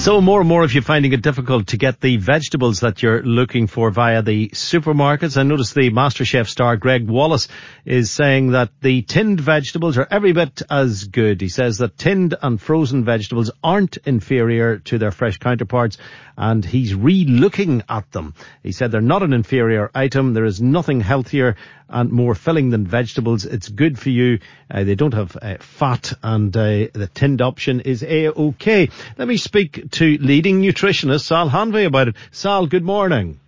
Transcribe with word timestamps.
So 0.00 0.22
more 0.22 0.40
and 0.40 0.48
more 0.48 0.64
of 0.64 0.72
you're 0.72 0.82
finding 0.82 1.12
it 1.12 1.20
difficult 1.20 1.66
to 1.68 1.76
get 1.76 2.00
the 2.00 2.16
vegetables 2.16 2.80
that 2.80 3.02
you're 3.02 3.22
looking 3.22 3.66
for 3.66 3.90
via 3.90 4.22
the 4.22 4.48
supermarkets. 4.48 5.36
I 5.36 5.42
noticed 5.42 5.74
the 5.74 5.90
MasterChef 5.90 6.48
star 6.48 6.78
Gregg 6.78 7.06
Wallace 7.06 7.48
is 7.84 8.10
saying 8.10 8.52
that 8.52 8.70
the 8.80 9.02
tinned 9.02 9.42
vegetables 9.42 9.98
are 9.98 10.08
every 10.10 10.32
bit 10.32 10.62
as 10.70 11.04
good. 11.04 11.42
He 11.42 11.50
says 11.50 11.76
that 11.78 11.98
tinned 11.98 12.34
and 12.40 12.58
frozen 12.58 13.04
vegetables 13.04 13.50
aren't 13.62 13.98
inferior 13.98 14.78
to 14.78 14.96
their 14.96 15.10
fresh 15.10 15.36
counterparts 15.36 15.98
and 16.34 16.64
he's 16.64 16.94
re-looking 16.94 17.82
at 17.86 18.10
them. 18.12 18.32
He 18.62 18.72
said 18.72 18.90
they're 18.90 19.02
not 19.02 19.22
an 19.22 19.34
inferior 19.34 19.90
item. 19.94 20.32
There 20.32 20.46
is 20.46 20.62
nothing 20.62 21.02
healthier 21.02 21.56
and 21.90 22.10
more 22.10 22.34
filling 22.34 22.70
than 22.70 22.86
vegetables. 22.86 23.44
It's 23.44 23.68
good 23.68 23.98
for 23.98 24.10
you. 24.10 24.38
Uh, 24.70 24.84
they 24.84 24.94
don't 24.94 25.14
have 25.14 25.36
uh, 25.40 25.56
fat 25.58 26.12
and 26.22 26.56
uh, 26.56 26.86
the 26.92 27.10
tinned 27.12 27.42
option 27.42 27.80
is 27.80 28.02
A-OK. 28.02 28.88
Let 29.18 29.28
me 29.28 29.36
speak 29.36 29.90
to 29.92 30.16
leading 30.18 30.62
nutritionist 30.62 31.24
Sal 31.24 31.50
Hanvey 31.50 31.86
about 31.86 32.08
it. 32.08 32.16
Sal, 32.30 32.66
good 32.66 32.84
morning. 32.84 33.40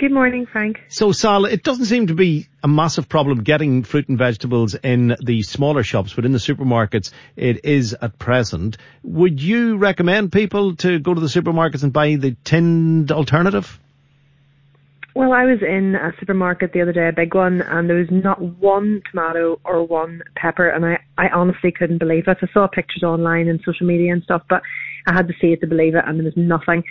Good 0.00 0.12
morning, 0.12 0.46
Frank. 0.46 0.80
So, 0.88 1.12
Sal, 1.12 1.44
it 1.44 1.62
doesn't 1.62 1.84
seem 1.84 2.06
to 2.06 2.14
be 2.14 2.46
a 2.62 2.68
massive 2.68 3.06
problem 3.06 3.42
getting 3.42 3.82
fruit 3.82 4.08
and 4.08 4.16
vegetables 4.16 4.74
in 4.74 5.14
the 5.22 5.42
smaller 5.42 5.82
shops, 5.82 6.14
but 6.14 6.24
in 6.24 6.32
the 6.32 6.38
supermarkets 6.38 7.10
it 7.36 7.66
is 7.66 7.94
at 8.00 8.18
present. 8.18 8.78
Would 9.02 9.42
you 9.42 9.76
recommend 9.76 10.32
people 10.32 10.76
to 10.76 10.98
go 11.00 11.12
to 11.12 11.20
the 11.20 11.26
supermarkets 11.26 11.82
and 11.82 11.92
buy 11.92 12.14
the 12.14 12.34
tinned 12.44 13.12
alternative? 13.12 13.78
Well, 15.14 15.32
I 15.32 15.44
was 15.44 15.58
in 15.60 15.96
a 15.96 16.12
supermarket 16.20 16.72
the 16.72 16.82
other 16.82 16.92
day, 16.92 17.08
a 17.08 17.12
big 17.12 17.34
one, 17.34 17.62
and 17.62 17.88
there 17.88 17.96
was 17.96 18.10
not 18.10 18.40
one 18.40 19.02
tomato 19.10 19.60
or 19.64 19.84
one 19.84 20.22
pepper, 20.36 20.68
and 20.68 20.86
I, 20.86 21.00
I 21.18 21.28
honestly 21.30 21.72
couldn't 21.72 21.98
believe 21.98 22.28
it. 22.28 22.38
I 22.40 22.46
saw 22.52 22.68
pictures 22.68 23.02
online 23.02 23.48
and 23.48 23.60
social 23.64 23.86
media 23.86 24.12
and 24.12 24.22
stuff, 24.22 24.42
but 24.48 24.62
I 25.08 25.12
had 25.12 25.26
to 25.26 25.34
see 25.40 25.48
it 25.48 25.60
to 25.62 25.66
believe 25.66 25.96
it, 25.96 26.04
and 26.06 26.18
there 26.18 26.24
was 26.24 26.36
nothing. 26.36 26.84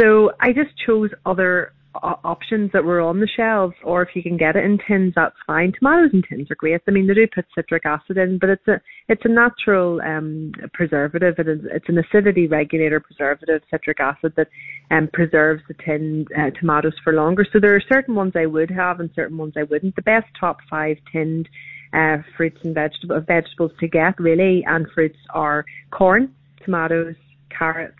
So 0.00 0.32
I 0.40 0.52
just 0.52 0.76
chose 0.84 1.10
other 1.24 1.72
options 2.02 2.70
that 2.72 2.84
were 2.84 3.00
on 3.00 3.20
the 3.20 3.28
shelves, 3.28 3.74
or 3.82 4.02
if 4.02 4.10
you 4.14 4.22
can 4.22 4.36
get 4.36 4.56
it 4.56 4.64
in 4.64 4.78
tins, 4.86 5.12
that's 5.14 5.36
fine. 5.46 5.72
Tomatoes 5.72 6.10
in 6.12 6.22
tins 6.22 6.50
are 6.50 6.56
great. 6.56 6.80
I 6.86 6.90
mean, 6.90 7.06
they 7.06 7.14
do 7.14 7.26
put 7.32 7.46
citric 7.54 7.86
acid 7.86 8.16
in, 8.18 8.38
but 8.38 8.50
it's 8.50 8.68
a 8.68 8.80
it's 9.08 9.24
a 9.24 9.28
natural 9.28 10.00
um, 10.02 10.52
preservative. 10.72 11.38
It 11.38 11.48
is 11.48 11.60
it's 11.64 11.88
an 11.88 11.98
acidity 11.98 12.46
regulator 12.46 13.00
preservative, 13.00 13.62
citric 13.70 14.00
acid 14.00 14.34
that 14.36 14.48
um, 14.90 15.08
preserves 15.12 15.62
the 15.68 15.74
tinned 15.74 16.28
uh, 16.36 16.50
tomatoes 16.58 16.94
for 17.02 17.12
longer. 17.12 17.46
So 17.52 17.60
there 17.60 17.74
are 17.74 17.82
certain 17.88 18.14
ones 18.14 18.32
I 18.34 18.46
would 18.46 18.70
have 18.70 19.00
and 19.00 19.10
certain 19.14 19.36
ones 19.36 19.54
I 19.56 19.64
wouldn't. 19.64 19.96
The 19.96 20.02
best 20.02 20.26
top 20.38 20.58
five 20.68 20.96
tinned 21.12 21.48
uh, 21.92 22.18
fruits 22.36 22.58
and 22.64 22.74
vegetables 22.74 23.24
vegetables 23.26 23.72
to 23.80 23.88
get 23.88 24.18
really 24.18 24.64
and 24.66 24.86
fruits 24.94 25.18
are 25.32 25.64
corn, 25.90 26.34
tomatoes, 26.64 27.14
carrots, 27.56 27.94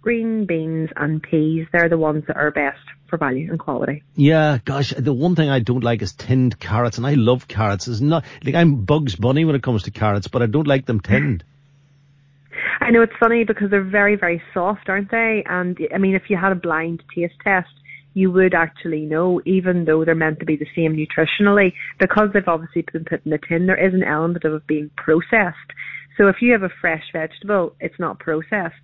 green 0.00 0.46
beans 0.46 0.88
and 0.96 1.22
peas. 1.22 1.66
They're 1.72 1.88
the 1.88 1.98
ones 1.98 2.24
that 2.28 2.36
are 2.36 2.50
best 2.50 2.78
for 3.08 3.16
value 3.16 3.50
and 3.50 3.58
quality. 3.58 4.02
Yeah, 4.14 4.58
gosh, 4.64 4.92
the 4.96 5.12
one 5.12 5.34
thing 5.34 5.48
I 5.48 5.60
don't 5.60 5.84
like 5.84 6.02
is 6.02 6.12
tinned 6.12 6.58
carrots, 6.58 6.98
and 6.98 7.06
I 7.06 7.14
love 7.14 7.48
carrots. 7.48 7.88
It's 7.88 8.00
not 8.00 8.24
like 8.44 8.54
I'm 8.54 8.84
Bugs 8.84 9.16
Bunny 9.16 9.44
when 9.44 9.54
it 9.54 9.62
comes 9.62 9.84
to 9.84 9.90
carrots, 9.90 10.28
but 10.28 10.42
I 10.42 10.46
don't 10.46 10.66
like 10.66 10.86
them 10.86 11.00
tinned. 11.00 11.44
I 12.80 12.90
know 12.90 13.02
it's 13.02 13.16
funny 13.18 13.44
because 13.44 13.70
they're 13.70 13.82
very, 13.82 14.16
very 14.16 14.42
soft, 14.52 14.88
aren't 14.88 15.10
they? 15.10 15.42
And 15.46 15.78
I 15.94 15.98
mean, 15.98 16.14
if 16.14 16.28
you 16.28 16.36
had 16.36 16.52
a 16.52 16.56
blind 16.56 17.02
taste 17.14 17.34
test, 17.42 17.70
you 18.14 18.30
would 18.30 18.54
actually 18.54 19.02
know, 19.02 19.42
even 19.44 19.84
though 19.84 20.04
they're 20.04 20.14
meant 20.14 20.40
to 20.40 20.46
be 20.46 20.56
the 20.56 20.66
same 20.74 20.96
nutritionally, 20.96 21.74
because 21.98 22.30
they've 22.32 22.48
obviously 22.48 22.82
been 22.90 23.04
put 23.04 23.24
in 23.24 23.30
the 23.30 23.38
tin, 23.38 23.66
there 23.66 23.76
is 23.76 23.92
an 23.92 24.02
element 24.02 24.44
of 24.44 24.54
it 24.54 24.66
being 24.66 24.90
processed. 24.96 25.72
So 26.16 26.28
if 26.28 26.40
you 26.40 26.52
have 26.52 26.62
a 26.62 26.70
fresh 26.80 27.04
vegetable, 27.12 27.74
it's 27.78 27.98
not 27.98 28.18
processed 28.18 28.74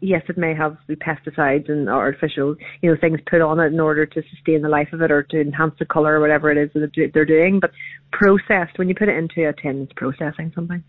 yes, 0.00 0.22
it 0.28 0.38
may 0.38 0.54
have 0.54 0.76
pesticides 0.88 1.68
and 1.68 1.88
artificial, 1.88 2.56
you 2.82 2.90
know, 2.90 2.96
things 3.00 3.20
put 3.26 3.40
on 3.40 3.60
it 3.60 3.72
in 3.72 3.80
order 3.80 4.06
to 4.06 4.22
sustain 4.30 4.62
the 4.62 4.68
life 4.68 4.92
of 4.92 5.02
it 5.02 5.10
or 5.10 5.22
to 5.24 5.40
enhance 5.40 5.74
the 5.78 5.84
color 5.84 6.14
or 6.14 6.20
whatever 6.20 6.50
it 6.50 6.58
is 6.58 6.70
that 6.74 7.10
they're 7.12 7.24
doing. 7.24 7.60
But 7.60 7.72
processed, 8.12 8.78
when 8.78 8.88
you 8.88 8.94
put 8.94 9.08
it 9.08 9.16
into 9.16 9.48
a 9.48 9.52
tin, 9.52 9.82
it's 9.82 9.92
processing 9.92 10.52
something. 10.54 10.82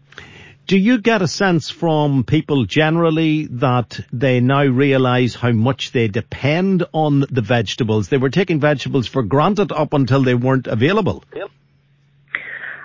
Do 0.67 0.77
you 0.77 0.99
get 0.99 1.21
a 1.21 1.27
sense 1.27 1.69
from 1.69 2.23
people 2.23 2.65
generally 2.65 3.47
that 3.47 3.99
they 4.13 4.39
now 4.39 4.63
realise 4.63 5.35
how 5.35 5.51
much 5.51 5.91
they 5.91 6.07
depend 6.07 6.85
on 6.93 7.25
the 7.29 7.41
vegetables? 7.41 8.09
They 8.09 8.17
were 8.17 8.29
taking 8.29 8.59
vegetables 8.59 9.07
for 9.07 9.23
granted 9.23 9.71
up 9.71 9.93
until 9.93 10.23
they 10.23 10.35
weren't 10.35 10.67
available. 10.67 11.23
Yep. 11.35 11.49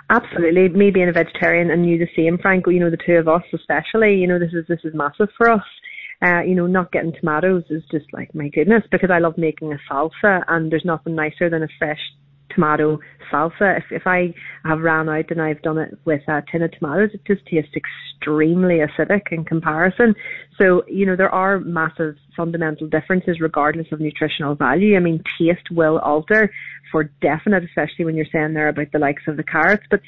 Absolutely. 0.09 0.69
Me 0.69 0.89
being 0.89 1.09
a 1.09 1.11
vegetarian 1.11 1.69
and 1.69 1.87
you 1.87 1.97
the 1.97 2.07
same, 2.15 2.37
Frank, 2.37 2.65
you 2.67 2.79
know, 2.79 2.89
the 2.89 2.97
two 2.97 3.15
of 3.15 3.27
us 3.27 3.43
especially, 3.53 4.15
you 4.15 4.27
know, 4.27 4.39
this 4.39 4.53
is 4.53 4.65
this 4.67 4.79
is 4.83 4.93
massive 4.93 5.29
for 5.37 5.49
us 5.49 5.63
uh, 6.21 6.41
you 6.41 6.55
know, 6.55 6.67
not 6.67 6.91
getting 6.91 7.13
tomatoes 7.13 7.63
is 7.69 7.83
just 7.91 8.11
like 8.13 8.33
my 8.33 8.49
goodness 8.49 8.83
because 8.91 9.11
I 9.11 9.19
love 9.19 9.37
making 9.37 9.73
a 9.73 9.79
salsa 9.91 10.43
and 10.47 10.71
there's 10.71 10.85
nothing 10.85 11.15
nicer 11.15 11.49
than 11.49 11.63
a 11.63 11.67
fresh 11.77 11.99
tomato 12.49 12.99
salsa. 13.31 13.77
If 13.77 13.83
if 13.91 14.07
I 14.07 14.33
have 14.65 14.79
ran 14.79 15.09
out 15.09 15.29
and 15.29 15.41
I've 15.41 15.61
done 15.61 15.77
it 15.77 15.97
with 16.05 16.27
a 16.27 16.43
tin 16.51 16.63
of 16.63 16.71
tomatoes, 16.71 17.11
it 17.13 17.25
just 17.25 17.45
tastes 17.45 17.75
extremely 17.75 18.79
acidic 18.79 19.31
in 19.31 19.45
comparison. 19.45 20.15
So 20.57 20.83
you 20.87 21.05
know 21.05 21.15
there 21.15 21.33
are 21.33 21.59
massive 21.59 22.15
fundamental 22.35 22.87
differences 22.87 23.39
regardless 23.39 23.91
of 23.91 23.99
nutritional 23.99 24.55
value. 24.55 24.95
I 24.95 24.99
mean, 24.99 25.23
taste 25.37 25.69
will 25.71 25.99
alter 25.99 26.51
for 26.91 27.03
definite, 27.21 27.63
especially 27.63 28.05
when 28.05 28.15
you're 28.15 28.25
saying 28.31 28.53
there 28.53 28.69
about 28.69 28.91
the 28.91 28.99
likes 28.99 29.23
of 29.27 29.37
the 29.37 29.43
carrots, 29.43 29.83
but 29.89 30.01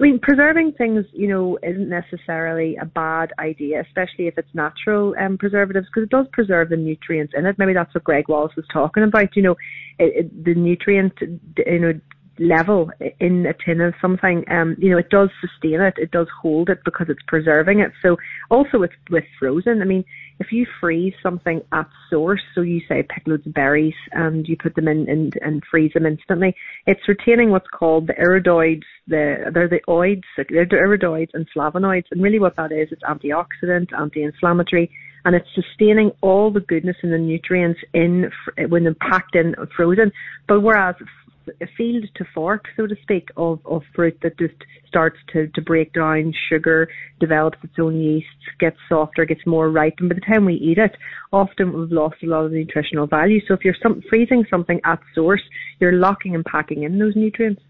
I 0.00 0.04
mean, 0.04 0.18
preserving 0.18 0.72
things, 0.72 1.04
you 1.12 1.28
know, 1.28 1.58
isn't 1.62 1.88
necessarily 1.88 2.76
a 2.76 2.84
bad 2.84 3.32
idea, 3.38 3.82
especially 3.82 4.26
if 4.26 4.36
it's 4.36 4.48
natural 4.54 5.14
um, 5.20 5.38
preservatives, 5.38 5.86
because 5.86 6.04
it 6.04 6.10
does 6.10 6.26
preserve 6.32 6.70
the 6.70 6.76
nutrients 6.76 7.34
in 7.36 7.46
it. 7.46 7.58
Maybe 7.58 7.72
that's 7.72 7.94
what 7.94 8.02
Gregg 8.02 8.28
Wallace 8.28 8.56
was 8.56 8.64
talking 8.72 9.04
about. 9.04 9.36
You 9.36 9.42
know, 9.42 9.56
it, 9.98 10.24
it, 10.24 10.44
the 10.44 10.54
nutrient, 10.54 11.12
you 11.20 11.78
know, 11.78 12.00
level 12.38 12.90
in 13.20 13.46
a 13.46 13.52
tin 13.52 13.80
of 13.80 13.94
something, 14.00 14.44
um, 14.50 14.76
you 14.78 14.90
know, 14.90 14.98
it 14.98 15.10
does 15.10 15.30
sustain 15.40 15.80
it, 15.80 15.94
it 15.98 16.10
does 16.10 16.28
hold 16.40 16.70
it 16.70 16.78
because 16.84 17.08
it's 17.08 17.22
preserving 17.26 17.80
it. 17.80 17.92
So 18.02 18.16
also 18.50 18.78
with 18.78 18.92
with 19.10 19.24
frozen, 19.38 19.82
I 19.82 19.84
mean, 19.84 20.04
if 20.38 20.50
you 20.50 20.66
freeze 20.80 21.14
something 21.22 21.62
at 21.72 21.88
source, 22.10 22.42
so 22.54 22.62
you 22.62 22.80
say 22.88 23.02
pick 23.02 23.26
loads 23.26 23.46
of 23.46 23.54
berries 23.54 23.94
and 24.12 24.48
you 24.48 24.56
put 24.56 24.74
them 24.74 24.88
in 24.88 25.08
and, 25.08 25.38
and 25.42 25.62
freeze 25.70 25.92
them 25.92 26.06
instantly, 26.06 26.56
it's 26.86 27.06
retaining 27.06 27.50
what's 27.50 27.68
called 27.68 28.06
the 28.06 28.14
iridoids, 28.14 28.82
the 29.06 29.50
they're 29.52 29.68
the 29.68 29.80
oids, 29.88 30.24
they're 30.36 30.64
the 30.64 30.76
iridoids 30.76 31.30
and 31.34 31.46
flavonoids, 31.54 32.06
and 32.10 32.22
really 32.22 32.38
what 32.40 32.56
that 32.56 32.72
is, 32.72 32.88
it's 32.90 33.02
antioxidant, 33.02 33.92
anti-inflammatory, 33.96 34.90
and 35.24 35.36
it's 35.36 35.48
sustaining 35.54 36.10
all 36.22 36.50
the 36.50 36.60
goodness 36.60 36.96
and 37.02 37.12
the 37.12 37.18
nutrients 37.18 37.80
in 37.92 38.30
when 38.68 38.84
they're 38.84 38.94
packed 38.94 39.36
in 39.36 39.54
frozen. 39.76 40.10
But 40.48 40.60
whereas 40.60 40.96
a 41.60 41.66
field 41.76 42.04
to 42.14 42.24
fork, 42.34 42.66
so 42.76 42.86
to 42.86 42.96
speak, 43.02 43.28
of, 43.36 43.60
of 43.64 43.82
fruit 43.94 44.18
that 44.22 44.38
just 44.38 44.54
starts 44.86 45.18
to, 45.32 45.48
to 45.48 45.62
break 45.62 45.92
down 45.92 46.32
sugar, 46.48 46.88
develops 47.20 47.58
its 47.62 47.74
own 47.78 48.00
yeast, 48.00 48.26
gets 48.58 48.76
softer, 48.88 49.24
gets 49.24 49.44
more 49.46 49.70
ripe, 49.70 49.94
and 49.98 50.08
by 50.08 50.14
the 50.14 50.20
time 50.20 50.44
we 50.44 50.54
eat 50.54 50.78
it, 50.78 50.96
often 51.32 51.72
we've 51.72 51.92
lost 51.92 52.16
a 52.22 52.26
lot 52.26 52.44
of 52.44 52.50
the 52.50 52.58
nutritional 52.58 53.06
value. 53.06 53.40
So 53.46 53.54
if 53.54 53.64
you're 53.64 53.76
some, 53.82 54.02
freezing 54.08 54.44
something 54.50 54.80
at 54.84 55.00
source, 55.14 55.42
you're 55.80 55.92
locking 55.92 56.34
and 56.34 56.44
packing 56.44 56.82
in 56.82 56.98
those 56.98 57.16
nutrients. 57.16 57.62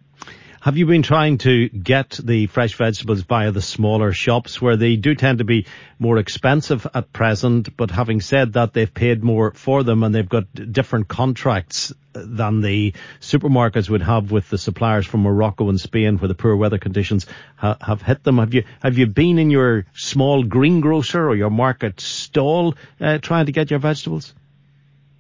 Have 0.62 0.76
you 0.76 0.86
been 0.86 1.02
trying 1.02 1.38
to 1.38 1.68
get 1.70 2.20
the 2.22 2.46
fresh 2.46 2.76
vegetables 2.76 3.22
via 3.22 3.50
the 3.50 3.60
smaller 3.60 4.12
shops 4.12 4.62
where 4.62 4.76
they 4.76 4.94
do 4.94 5.16
tend 5.16 5.38
to 5.38 5.44
be 5.44 5.66
more 5.98 6.18
expensive 6.18 6.86
at 6.94 7.12
present, 7.12 7.76
but 7.76 7.90
having 7.90 8.20
said 8.20 8.52
that, 8.52 8.72
they've 8.72 8.94
paid 8.94 9.24
more 9.24 9.50
for 9.50 9.82
them 9.82 10.04
and 10.04 10.14
they've 10.14 10.28
got 10.28 10.44
different 10.54 11.08
contracts 11.08 11.92
than 12.12 12.60
the 12.60 12.94
supermarkets 13.18 13.90
would 13.90 14.02
have 14.02 14.30
with 14.30 14.50
the 14.50 14.56
suppliers 14.56 15.04
from 15.04 15.22
Morocco 15.22 15.68
and 15.68 15.80
Spain 15.80 16.18
where 16.18 16.28
the 16.28 16.36
poor 16.36 16.54
weather 16.54 16.78
conditions 16.78 17.26
ha- 17.56 17.78
have 17.80 18.00
hit 18.00 18.22
them. 18.22 18.38
Have 18.38 18.54
you, 18.54 18.62
have 18.84 18.96
you 18.96 19.08
been 19.08 19.40
in 19.40 19.50
your 19.50 19.86
small 19.94 20.44
greengrocer 20.44 21.28
or 21.28 21.34
your 21.34 21.50
market 21.50 22.00
stall 22.00 22.76
uh, 23.00 23.18
trying 23.18 23.46
to 23.46 23.52
get 23.52 23.68
your 23.68 23.80
vegetables? 23.80 24.32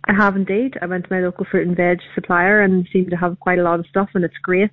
I 0.04 0.14
have 0.14 0.36
indeed. 0.36 0.78
I 0.80 0.86
went 0.86 1.06
to 1.08 1.12
my 1.12 1.18
local 1.18 1.44
fruit 1.46 1.66
and 1.66 1.76
veg 1.76 1.98
supplier 2.14 2.60
and 2.60 2.86
seem 2.92 3.10
to 3.10 3.16
have 3.16 3.40
quite 3.40 3.58
a 3.58 3.64
lot 3.64 3.80
of 3.80 3.86
stuff 3.88 4.10
and 4.14 4.22
it's 4.22 4.38
great 4.38 4.70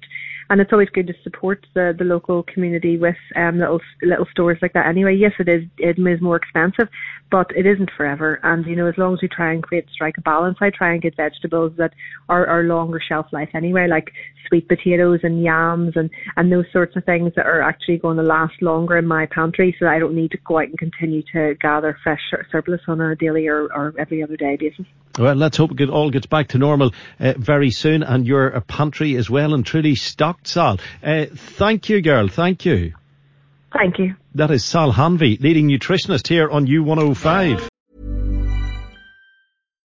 and 0.50 0.60
it's 0.60 0.72
always 0.74 0.90
good 0.90 1.08
to 1.08 1.14
support 1.24 1.66
the, 1.76 1.94
the 1.98 2.04
local 2.04 2.44
community 2.44 2.98
with 2.98 3.16
um, 3.36 3.60
little 3.60 3.80
little 4.02 4.26
stores 4.32 4.58
like 4.62 4.74
that. 4.74 4.88
Anyway, 4.88 5.16
yes, 5.16 5.34
it 5.40 5.48
is 5.48 5.64
it 5.78 6.00
is 6.00 6.22
more 6.22 6.38
expensive, 6.38 6.88
but 7.30 7.52
it 7.56 7.66
isn't 7.66 7.92
forever. 7.96 8.40
And 8.44 8.66
you 8.66 8.76
know, 8.76 8.88
as 8.88 8.98
long 8.98 9.14
as 9.14 9.22
we 9.22 9.28
try 9.28 9.54
and 9.54 9.62
create 9.62 9.88
strike 9.94 10.18
a 10.18 10.22
balance, 10.22 10.58
I 10.60 10.72
try 10.72 10.94
and 10.94 11.02
get 11.02 11.16
vegetables 11.16 11.74
that 11.78 11.94
are, 12.30 12.48
are 12.48 12.64
longer 12.64 13.00
shelf 13.00 13.28
life 13.32 13.50
anyway, 13.54 13.88
like 13.88 14.12
sweet 14.48 14.68
potatoes 14.68 15.20
and 15.24 15.44
yams 15.44 15.94
and 15.96 16.10
and 16.36 16.52
those 16.52 16.66
sorts 16.74 16.96
of 16.96 17.06
things 17.06 17.32
that 17.36 17.46
are 17.46 17.62
actually 17.62 17.98
going 17.98 18.18
to 18.18 18.24
last 18.24 18.62
longer 18.62 18.98
in 18.98 19.06
my 19.06 19.28
pantry, 19.28 19.76
so 19.80 19.88
I 19.88 20.00
don't 20.00 20.16
need 20.16 20.32
to 20.32 20.40
go 20.46 20.58
out 20.58 20.70
and 20.70 20.78
continue 20.80 21.22
to 21.34 21.56
gather 21.62 21.98
fresh 22.04 22.22
surplus 22.52 22.82
on 22.88 23.00
a 23.02 23.16
daily 23.16 23.48
or, 23.48 23.72
or 23.74 23.94
every 24.00 24.24
other 24.24 24.36
day 24.36 24.56
basis. 24.56 24.86
Well, 25.20 25.36
let's 25.36 25.58
hope 25.58 25.82
it 25.82 25.90
all 25.90 26.10
gets 26.10 26.28
back 26.28 26.48
to 26.50 26.58
normal 26.58 26.94
uh, 27.20 27.34
very 27.38 27.72
soon, 27.72 28.04
and 28.04 28.26
your 28.26 28.62
pantry 28.62 29.16
is 29.16 29.30
well 29.30 29.54
and 29.54 29.66
truly 29.66 29.96
stocked 29.96 30.48
Sal. 30.48 30.80
Uh, 31.04 31.26
thank 31.36 31.90
you, 31.90 32.02
girl. 32.02 32.30
Thank 32.30 32.64
you. 32.64 32.94
Thank 33.74 34.00
you. 34.00 34.16
That 34.36 34.50
is 34.50 34.64
Sal 34.64 34.94
Hanvey, 34.94 35.42
leading 35.42 35.68
nutritionist 35.68 36.28
here 36.28 36.50
on 36.50 36.68
U105. 36.68 37.68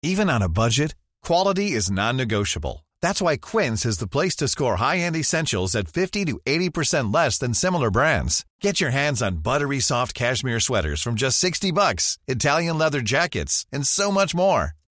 Even 0.02 0.28
on 0.32 0.42
a 0.42 0.50
budget, 0.50 0.96
quality 1.24 1.74
is 1.74 1.92
non-negotiable. 1.92 2.84
That's 3.04 3.22
why 3.22 3.38
Quince 3.38 3.86
is 3.86 4.00
the 4.00 4.08
place 4.08 4.36
to 4.38 4.48
score 4.48 4.78
high-end 4.78 5.16
essentials 5.16 5.76
at 5.76 5.88
50 5.88 6.26
to 6.26 6.40
80% 6.48 7.14
less 7.14 7.38
than 7.38 7.54
similar 7.54 7.92
brands. 7.92 8.44
Get 8.60 8.82
your 8.82 8.90
hands 8.90 9.22
on 9.22 9.38
buttery 9.38 9.82
soft 9.82 10.16
cashmere 10.16 10.60
sweaters 10.60 11.04
from 11.04 11.14
just 11.14 11.38
60 11.38 11.70
bucks, 11.72 12.18
Italian 12.28 12.80
leather 12.80 13.02
jackets, 13.02 13.68
and 13.72 13.86
so 13.86 14.12
much 14.12 14.34
more. 14.34 14.74